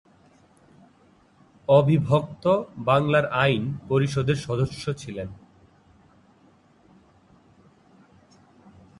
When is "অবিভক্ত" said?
1.69-2.43